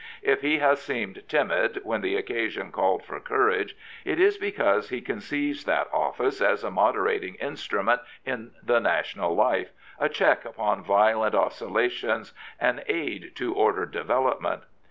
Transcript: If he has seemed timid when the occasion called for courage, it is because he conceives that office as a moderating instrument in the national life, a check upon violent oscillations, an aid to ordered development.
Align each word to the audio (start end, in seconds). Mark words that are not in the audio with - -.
If 0.23 0.41
he 0.41 0.57
has 0.57 0.81
seemed 0.81 1.21
timid 1.29 1.81
when 1.83 2.01
the 2.01 2.15
occasion 2.15 2.71
called 2.71 3.05
for 3.05 3.19
courage, 3.19 3.77
it 4.03 4.19
is 4.19 4.35
because 4.35 4.89
he 4.89 4.99
conceives 4.99 5.65
that 5.65 5.89
office 5.93 6.41
as 6.41 6.63
a 6.63 6.71
moderating 6.71 7.35
instrument 7.35 8.01
in 8.25 8.49
the 8.63 8.79
national 8.79 9.35
life, 9.35 9.69
a 9.99 10.09
check 10.09 10.43
upon 10.43 10.81
violent 10.83 11.35
oscillations, 11.35 12.33
an 12.59 12.81
aid 12.87 13.33
to 13.35 13.53
ordered 13.53 13.91
development. 13.91 14.63